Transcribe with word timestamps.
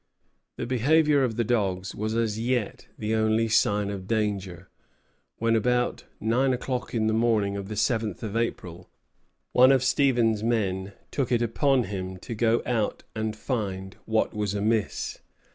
]The 0.57 0.65
behavior 0.65 1.23
of 1.23 1.35
the 1.35 1.43
dogs 1.43 1.93
was 1.93 2.15
as 2.15 2.39
yet 2.39 2.87
the 2.97 3.13
only 3.13 3.47
sign 3.47 3.91
of 3.91 4.07
danger, 4.07 4.67
when, 5.37 5.55
about 5.55 6.05
nine 6.19 6.53
o'clock 6.53 6.95
on 6.95 7.05
the 7.05 7.13
morning 7.13 7.55
of 7.55 7.67
the 7.67 7.75
7th 7.75 8.23
of 8.23 8.35
April, 8.35 8.89
one 9.51 9.71
of 9.71 9.83
Stevens's 9.83 10.41
men 10.43 10.93
took 11.11 11.31
it 11.31 11.43
upon 11.43 11.83
him 11.83 12.17
to 12.17 12.33
go 12.33 12.63
out 12.65 13.03
and 13.15 13.35
find 13.35 13.95
what 14.05 14.33
was 14.33 14.55
amiss. 14.55 15.19